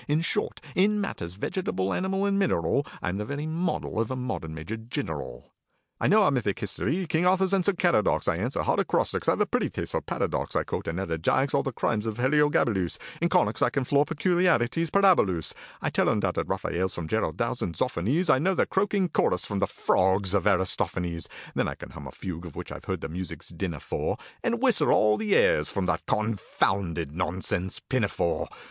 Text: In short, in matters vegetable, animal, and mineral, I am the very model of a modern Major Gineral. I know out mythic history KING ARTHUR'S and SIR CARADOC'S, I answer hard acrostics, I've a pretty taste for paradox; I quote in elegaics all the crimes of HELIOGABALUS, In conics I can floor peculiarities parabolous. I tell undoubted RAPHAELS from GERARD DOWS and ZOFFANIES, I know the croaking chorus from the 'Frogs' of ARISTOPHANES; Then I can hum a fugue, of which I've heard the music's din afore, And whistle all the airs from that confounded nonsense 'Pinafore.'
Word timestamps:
In 0.07 0.21
short, 0.21 0.61
in 0.73 0.99
matters 0.99 1.35
vegetable, 1.35 1.93
animal, 1.93 2.25
and 2.25 2.39
mineral, 2.39 2.87
I 3.03 3.09
am 3.09 3.19
the 3.19 3.23
very 3.25 3.45
model 3.45 3.99
of 3.99 4.09
a 4.09 4.15
modern 4.15 4.55
Major 4.55 4.75
Gineral. 4.77 5.53
I 5.99 6.07
know 6.07 6.23
out 6.23 6.33
mythic 6.33 6.57
history 6.57 7.05
KING 7.05 7.27
ARTHUR'S 7.27 7.53
and 7.53 7.63
SIR 7.63 7.73
CARADOC'S, 7.73 8.27
I 8.27 8.37
answer 8.37 8.63
hard 8.63 8.79
acrostics, 8.79 9.29
I've 9.29 9.41
a 9.41 9.45
pretty 9.45 9.69
taste 9.69 9.91
for 9.91 10.01
paradox; 10.01 10.55
I 10.55 10.63
quote 10.63 10.87
in 10.87 10.95
elegaics 10.97 11.53
all 11.53 11.61
the 11.61 11.71
crimes 11.71 12.07
of 12.07 12.17
HELIOGABALUS, 12.17 12.97
In 13.21 13.29
conics 13.29 13.61
I 13.61 13.69
can 13.69 13.83
floor 13.83 14.03
peculiarities 14.05 14.89
parabolous. 14.89 15.53
I 15.83 15.91
tell 15.91 16.09
undoubted 16.09 16.49
RAPHAELS 16.49 16.95
from 16.95 17.05
GERARD 17.07 17.37
DOWS 17.37 17.61
and 17.61 17.77
ZOFFANIES, 17.77 18.27
I 18.31 18.39
know 18.39 18.55
the 18.55 18.65
croaking 18.65 19.09
chorus 19.09 19.45
from 19.45 19.59
the 19.59 19.67
'Frogs' 19.67 20.33
of 20.33 20.47
ARISTOPHANES; 20.47 21.27
Then 21.53 21.67
I 21.67 21.75
can 21.75 21.91
hum 21.91 22.07
a 22.07 22.11
fugue, 22.11 22.47
of 22.47 22.55
which 22.55 22.71
I've 22.71 22.85
heard 22.85 23.01
the 23.01 23.07
music's 23.07 23.49
din 23.49 23.75
afore, 23.75 24.17
And 24.43 24.63
whistle 24.63 24.91
all 24.91 25.17
the 25.17 25.35
airs 25.35 25.69
from 25.69 25.85
that 25.85 26.07
confounded 26.07 27.11
nonsense 27.15 27.79
'Pinafore.' 27.79 28.47